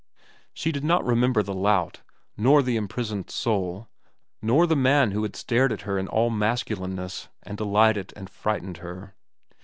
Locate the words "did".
0.71-0.83